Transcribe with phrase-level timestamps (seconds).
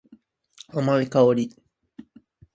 [0.69, 1.55] 甘い香り。